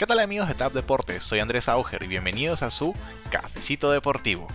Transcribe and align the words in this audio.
¿Qué 0.00 0.06
tal 0.06 0.20
amigos 0.20 0.48
de 0.48 0.54
TAP 0.54 0.72
Deportes? 0.72 1.22
Soy 1.22 1.40
Andrés 1.40 1.68
Auger 1.68 2.02
y 2.02 2.06
bienvenidos 2.06 2.62
a 2.62 2.70
su 2.70 2.94
Cafecito 3.28 3.90
Deportivo. 3.90 4.48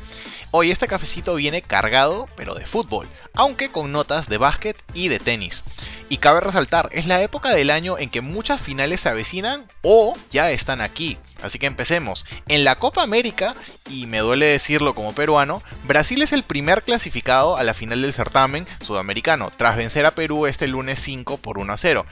Hoy 0.49 0.71
este 0.71 0.87
cafecito 0.87 1.35
viene 1.35 1.61
cargado, 1.61 2.27
pero 2.35 2.55
de 2.55 2.65
fútbol, 2.65 3.07
aunque 3.35 3.69
con 3.69 3.91
notas 3.91 4.27
de 4.27 4.39
básquet 4.39 4.75
y 4.95 5.07
de 5.07 5.19
tenis. 5.19 5.63
Y 6.09 6.17
cabe 6.17 6.39
resaltar, 6.39 6.89
es 6.93 7.05
la 7.05 7.21
época 7.21 7.53
del 7.53 7.69
año 7.69 7.99
en 7.99 8.09
que 8.09 8.21
muchas 8.21 8.59
finales 8.59 9.01
se 9.01 9.09
avecinan 9.09 9.67
o 9.83 10.15
ya 10.31 10.49
están 10.49 10.81
aquí. 10.81 11.19
Así 11.43 11.59
que 11.59 11.67
empecemos. 11.67 12.25
En 12.47 12.63
la 12.63 12.77
Copa 12.77 13.03
América, 13.03 13.53
y 13.87 14.07
me 14.07 14.21
duele 14.21 14.47
decirlo 14.47 14.95
como 14.95 15.13
peruano, 15.13 15.61
Brasil 15.83 16.23
es 16.23 16.33
el 16.33 16.41
primer 16.41 16.81
clasificado 16.81 17.55
a 17.55 17.63
la 17.63 17.75
final 17.75 18.01
del 18.01 18.13
certamen 18.13 18.67
sudamericano, 18.83 19.51
tras 19.55 19.77
vencer 19.77 20.07
a 20.07 20.15
Perú 20.15 20.47
este 20.47 20.67
lunes 20.67 20.99
5 21.01 21.37
por 21.37 21.59
1 21.59 21.71
a 21.71 21.77
0. 21.77 22.05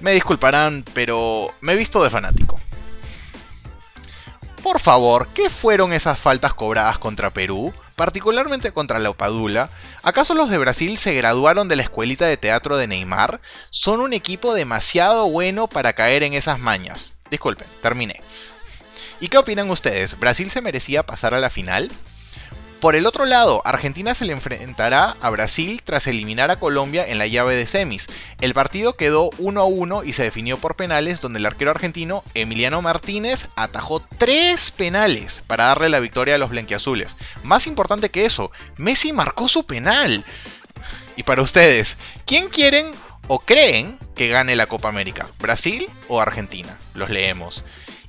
Me 0.00 0.12
disculparán, 0.12 0.84
pero 0.94 1.52
me 1.60 1.72
he 1.72 1.76
visto 1.76 2.02
de 2.02 2.10
fanático. 2.10 2.60
Por 4.62 4.80
favor, 4.80 5.28
¿qué 5.28 5.48
fueron 5.48 5.92
esas 5.92 6.18
faltas 6.18 6.52
cobradas 6.52 6.98
contra 6.98 7.32
Perú? 7.32 7.72
Particularmente 7.94 8.72
contra 8.72 8.98
la 8.98 9.10
Opadula. 9.10 9.70
¿Acaso 10.02 10.34
los 10.34 10.50
de 10.50 10.58
Brasil 10.58 10.98
se 10.98 11.14
graduaron 11.14 11.68
de 11.68 11.76
la 11.76 11.82
escuelita 11.82 12.26
de 12.26 12.36
teatro 12.36 12.76
de 12.76 12.86
Neymar? 12.86 13.40
Son 13.70 14.00
un 14.00 14.12
equipo 14.12 14.54
demasiado 14.54 15.28
bueno 15.30 15.68
para 15.68 15.92
caer 15.92 16.24
en 16.24 16.34
esas 16.34 16.58
mañas. 16.58 17.14
Disculpen, 17.30 17.66
terminé. 17.80 18.20
¿Y 19.20 19.28
qué 19.28 19.38
opinan 19.38 19.70
ustedes? 19.70 20.18
¿Brasil 20.18 20.50
se 20.50 20.60
merecía 20.60 21.06
pasar 21.06 21.32
a 21.32 21.40
la 21.40 21.48
final? 21.48 21.90
Por 22.86 22.94
el 22.94 23.06
otro 23.06 23.24
lado, 23.26 23.62
Argentina 23.64 24.14
se 24.14 24.24
le 24.24 24.32
enfrentará 24.32 25.16
a 25.20 25.30
Brasil 25.30 25.82
tras 25.82 26.06
eliminar 26.06 26.52
a 26.52 26.60
Colombia 26.60 27.04
en 27.04 27.18
la 27.18 27.26
llave 27.26 27.56
de 27.56 27.66
semis. 27.66 28.06
El 28.40 28.54
partido 28.54 28.94
quedó 28.94 29.30
1 29.38 29.60
a 29.60 29.64
1 29.64 30.04
y 30.04 30.12
se 30.12 30.22
definió 30.22 30.56
por 30.56 30.76
penales 30.76 31.20
donde 31.20 31.40
el 31.40 31.46
arquero 31.46 31.72
argentino 31.72 32.22
Emiliano 32.34 32.82
Martínez 32.82 33.48
atajó 33.56 33.98
tres 34.18 34.70
penales 34.70 35.42
para 35.48 35.64
darle 35.64 35.88
la 35.88 35.98
victoria 35.98 36.36
a 36.36 36.38
los 36.38 36.50
blanquiazules. 36.50 37.16
Más 37.42 37.66
importante 37.66 38.10
que 38.10 38.24
eso, 38.24 38.52
Messi 38.76 39.12
marcó 39.12 39.48
su 39.48 39.66
penal. 39.66 40.24
Y 41.16 41.24
para 41.24 41.42
ustedes, 41.42 41.96
¿quién 42.24 42.46
quieren 42.48 42.92
o 43.26 43.40
creen 43.40 43.98
que 44.14 44.28
gane 44.28 44.54
la 44.54 44.68
Copa 44.68 44.90
América? 44.90 45.26
¿Brasil 45.40 45.90
o 46.06 46.20
Argentina? 46.20 46.78
Los 46.94 47.10
leemos. 47.10 47.64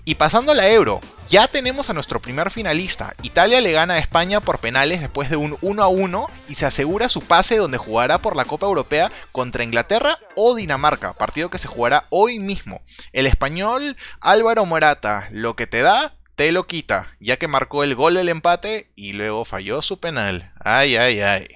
Y 0.07 0.15
pasando 0.15 0.53
a 0.53 0.55
la 0.55 0.69
Euro, 0.69 1.01
ya 1.27 1.49
tenemos 1.49 1.89
a 1.89 1.93
nuestro 1.93 2.21
primer 2.21 2.49
finalista. 2.49 3.13
Italia 3.23 3.59
le 3.59 3.73
gana 3.73 3.95
a 3.95 3.99
España 3.99 4.39
por 4.39 4.59
penales 4.59 5.01
después 5.01 5.29
de 5.29 5.35
un 5.35 5.57
1 5.59 5.83
a 5.83 5.89
1 5.89 6.27
y 6.47 6.55
se 6.55 6.65
asegura 6.65 7.09
su 7.09 7.19
pase 7.19 7.57
donde 7.57 7.77
jugará 7.77 8.17
por 8.19 8.37
la 8.37 8.45
Copa 8.45 8.67
Europea 8.67 9.11
contra 9.33 9.65
Inglaterra 9.65 10.17
o 10.33 10.55
Dinamarca, 10.55 11.11
partido 11.11 11.49
que 11.49 11.57
se 11.57 11.67
jugará 11.67 12.05
hoy 12.09 12.39
mismo. 12.39 12.79
El 13.11 13.27
español 13.27 13.97
Álvaro 14.21 14.65
Morata, 14.65 15.27
lo 15.31 15.57
que 15.57 15.67
te 15.67 15.81
da, 15.81 16.15
te 16.35 16.53
lo 16.53 16.67
quita, 16.67 17.07
ya 17.19 17.35
que 17.35 17.49
marcó 17.49 17.83
el 17.83 17.93
gol 17.93 18.13
del 18.13 18.29
empate 18.29 18.89
y 18.95 19.11
luego 19.11 19.43
falló 19.43 19.81
su 19.81 19.99
penal. 19.99 20.53
Ay, 20.57 20.95
ay, 20.95 21.19
ay. 21.19 21.47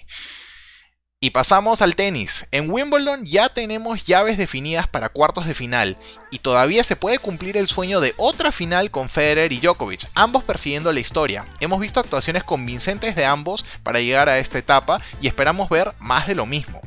Y 1.24 1.30
pasamos 1.30 1.84
al 1.84 1.96
tenis. 1.96 2.48
En 2.50 2.72
Wimbledon 2.72 3.28
ya 3.28 3.48
tenemos 3.48 4.06
llaves 4.06 4.40
definidas 4.40 4.88
para 4.88 5.10
cuartos 5.10 5.46
de 5.46 5.54
final 5.54 5.96
y 6.32 6.40
todavía 6.40 6.84
se 6.84 6.96
puede 6.96 7.20
cumplir 7.20 7.58
el 7.58 7.68
sueño 7.68 8.00
de 8.00 8.16
otra 8.18 8.52
final 8.52 8.90
con 8.90 9.08
Federer 9.08 9.54
y 9.54 9.60
Djokovic, 9.60 10.10
ambos 10.16 10.44
persiguiendo 10.44 10.92
la 10.92 11.00
historia. 11.00 11.46
Hemos 11.60 11.80
visto 11.80 12.00
actuaciones 12.00 12.44
convincentes 12.44 13.16
de 13.16 13.26
ambos 13.26 13.64
para 13.84 14.00
llegar 14.00 14.30
a 14.30 14.40
esta 14.40 14.58
etapa 14.58 15.00
y 15.22 15.28
esperamos 15.28 15.70
ver 15.70 15.94
más 16.00 16.26
de 16.26 16.34
lo 16.34 16.48
mismo. 16.48 16.82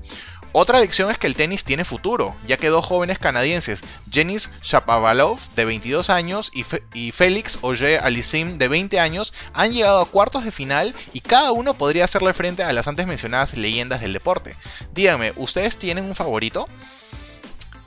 Otra 0.56 0.78
adicción 0.78 1.10
es 1.10 1.18
que 1.18 1.26
el 1.26 1.34
tenis 1.34 1.64
tiene 1.64 1.84
futuro, 1.84 2.36
ya 2.46 2.56
que 2.56 2.68
dos 2.68 2.86
jóvenes 2.86 3.18
canadienses, 3.18 3.82
Jenis 4.08 4.52
Shapovalov 4.62 5.40
de 5.56 5.64
22 5.64 6.10
años 6.10 6.52
y, 6.54 7.10
Félix 7.10 7.58
Auger 7.60 7.98
Aliassime 8.04 8.56
de 8.56 8.68
20 8.68 9.00
años, 9.00 9.34
han 9.52 9.72
llegado 9.72 10.00
a 10.00 10.06
cuartos 10.06 10.44
de 10.44 10.52
final 10.52 10.94
y 11.12 11.22
cada 11.22 11.50
uno 11.50 11.74
podría 11.74 12.04
hacerle 12.04 12.32
frente 12.34 12.62
a 12.62 12.72
las 12.72 12.86
antes 12.86 13.08
mencionadas 13.08 13.56
leyendas 13.56 14.00
del 14.00 14.12
deporte. 14.12 14.54
Díganme, 14.92 15.32
¿ustedes 15.34 15.76
tienen 15.76 16.04
un 16.04 16.14
favorito? 16.14 16.68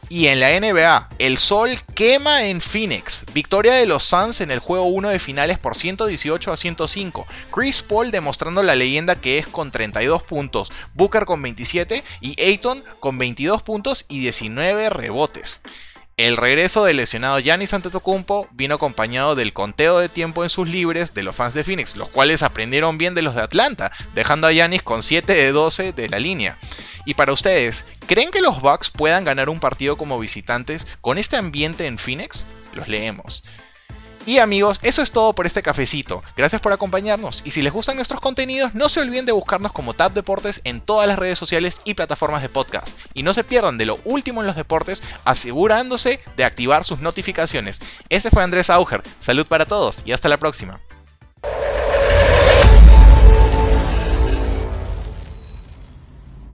Y 0.09 0.27
en 0.27 0.39
la 0.39 0.57
NBA, 0.57 1.09
el 1.19 1.37
sol 1.37 1.77
quema 1.93 2.45
en 2.45 2.61
Phoenix. 2.61 3.25
Victoria 3.33 3.73
de 3.73 3.85
los 3.85 4.05
Suns 4.05 4.39
en 4.39 4.51
el 4.51 4.59
juego 4.59 4.85
1 4.85 5.09
de 5.09 5.19
finales 5.19 5.59
por 5.59 5.75
118 5.75 6.51
a 6.51 6.57
105. 6.57 7.27
Chris 7.53 7.81
Paul 7.81 8.11
demostrando 8.11 8.63
la 8.63 8.75
leyenda 8.75 9.17
que 9.17 9.37
es 9.37 9.47
con 9.47 9.71
32 9.71 10.23
puntos. 10.23 10.71
Booker 10.93 11.25
con 11.25 11.41
27 11.41 12.03
y 12.21 12.41
Ayton 12.41 12.81
con 13.01 13.17
22 13.17 13.63
puntos 13.63 14.05
y 14.07 14.21
19 14.21 14.89
rebotes. 14.89 15.59
El 16.17 16.35
regreso 16.35 16.83
del 16.83 16.97
lesionado 16.97 17.37
Giannis 17.37 17.75
Antetokounmpo 17.75 18.47
vino 18.51 18.73
acompañado 18.73 19.35
del 19.35 19.53
conteo 19.53 19.99
de 19.99 20.09
tiempo 20.09 20.43
en 20.43 20.49
sus 20.49 20.67
libres 20.67 21.13
de 21.13 21.21
los 21.21 21.35
fans 21.35 21.53
de 21.53 21.63
Phoenix, 21.63 21.95
los 21.95 22.09
cuales 22.09 22.41
aprendieron 22.41 22.97
bien 22.97 23.13
de 23.13 23.21
los 23.21 23.35
de 23.35 23.41
Atlanta, 23.41 23.91
dejando 24.15 24.47
a 24.47 24.51
Giannis 24.51 24.81
con 24.81 25.03
7 25.03 25.31
de 25.31 25.51
12 25.51 25.93
de 25.93 26.09
la 26.09 26.17
línea. 26.17 26.57
Y 27.05 27.13
para 27.13 27.33
ustedes, 27.33 27.85
¿creen 28.07 28.31
que 28.31 28.41
los 28.41 28.61
Bucks 28.61 28.89
puedan 28.89 29.23
ganar 29.23 29.49
un 29.49 29.59
partido 29.59 29.97
como 29.97 30.17
visitantes 30.17 30.87
con 31.01 31.17
este 31.17 31.37
ambiente 31.37 31.85
en 31.85 31.99
Phoenix? 31.99 32.47
Los 32.73 32.87
leemos. 32.87 33.43
Y 34.27 34.39
amigos, 34.39 34.81
eso 34.83 35.01
es 35.01 35.11
todo 35.11 35.31
por 35.31 35.45
este 35.45 35.63
cafecito. 35.63 36.21
Gracias 36.35 36.61
por 36.61 36.73
acompañarnos 36.73 37.41
y 37.45 37.51
si 37.51 37.61
les 37.61 37.71
gustan 37.71 37.95
nuestros 37.95 38.19
contenidos, 38.19 38.75
no 38.75 38.89
se 38.89 38.99
olviden 38.99 39.25
de 39.25 39.31
buscarnos 39.31 39.71
como 39.71 39.93
Tap 39.93 40.13
Deportes 40.13 40.59
en 40.65 40.81
todas 40.81 41.07
las 41.07 41.17
redes 41.17 41.39
sociales 41.39 41.79
y 41.85 41.93
plataformas 41.93 42.41
de 42.41 42.49
podcast. 42.49 42.97
Y 43.13 43.23
no 43.23 43.33
se 43.33 43.45
pierdan 43.45 43.77
de 43.77 43.85
lo 43.85 43.99
último 44.03 44.41
en 44.41 44.47
los 44.47 44.57
deportes, 44.57 45.01
asegurándose 45.23 46.19
de 46.35 46.43
activar 46.43 46.83
sus 46.83 46.99
notificaciones. 46.99 47.79
Este 48.09 48.29
fue 48.29 48.43
Andrés 48.43 48.69
Auger. 48.69 49.01
Salud 49.17 49.45
para 49.45 49.65
todos 49.65 50.01
y 50.03 50.11
hasta 50.11 50.27
la 50.27 50.35
próxima. 50.35 50.81